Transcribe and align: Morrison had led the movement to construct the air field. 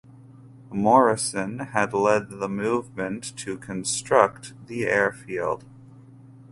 Morrison 0.71 1.59
had 1.59 1.93
led 1.93 2.31
the 2.31 2.49
movement 2.49 3.37
to 3.37 3.55
construct 3.59 4.53
the 4.65 4.87
air 4.87 5.11
field. 5.11 5.63